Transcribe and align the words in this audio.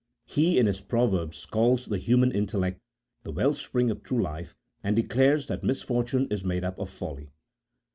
He, 0.25 0.57
in 0.57 0.65
his 0.65 0.81
proverbs 0.81 1.45
calls 1.45 1.85
the 1.85 1.99
human 1.99 2.31
intellect 2.31 2.81
the 3.21 3.29
well 3.31 3.53
spring 3.53 3.91
of 3.91 4.01
true 4.01 4.19
life, 4.19 4.55
and 4.83 4.95
declares 4.95 5.45
that 5.45 5.63
misfortune 5.63 6.25
is 6.31 6.43
made 6.43 6.63
up 6.63 6.79
of 6.79 6.89
folly. 6.89 7.29